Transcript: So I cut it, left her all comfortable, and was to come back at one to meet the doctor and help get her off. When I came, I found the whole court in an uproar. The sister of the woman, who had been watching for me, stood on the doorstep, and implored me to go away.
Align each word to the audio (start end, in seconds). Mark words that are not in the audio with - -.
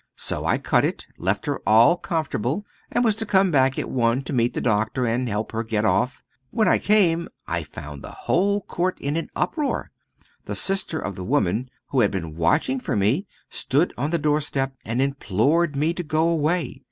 So 0.17 0.45
I 0.47 0.57
cut 0.57 0.83
it, 0.83 1.05
left 1.19 1.45
her 1.45 1.61
all 1.63 1.95
comfortable, 1.95 2.65
and 2.91 3.03
was 3.03 3.15
to 3.17 3.23
come 3.27 3.51
back 3.51 3.77
at 3.77 3.87
one 3.87 4.23
to 4.23 4.33
meet 4.33 4.55
the 4.55 4.59
doctor 4.59 5.05
and 5.05 5.29
help 5.29 5.51
get 5.69 5.83
her 5.83 5.89
off. 5.91 6.23
When 6.49 6.67
I 6.67 6.79
came, 6.79 7.29
I 7.45 7.61
found 7.61 8.01
the 8.01 8.09
whole 8.09 8.61
court 8.61 8.97
in 8.99 9.15
an 9.15 9.29
uproar. 9.35 9.91
The 10.45 10.55
sister 10.55 10.97
of 10.97 11.15
the 11.15 11.23
woman, 11.23 11.69
who 11.89 11.99
had 11.99 12.09
been 12.09 12.35
watching 12.35 12.79
for 12.79 12.95
me, 12.95 13.27
stood 13.51 13.93
on 13.95 14.09
the 14.09 14.17
doorstep, 14.17 14.73
and 14.83 15.03
implored 15.03 15.75
me 15.75 15.93
to 15.93 16.01
go 16.01 16.27
away. 16.29 16.79